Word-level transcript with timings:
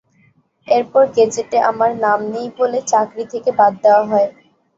এরপর 0.67 1.03
গেজেটে 1.15 1.57
আমার 1.69 1.91
নাম 1.99 2.19
নেই 2.31 2.47
বলে 2.57 2.79
চাকরি 2.87 3.23
থেকে 3.33 3.49
বাদ 3.59 3.73
দেওয়া 3.83 4.03
হয়। 4.05 4.29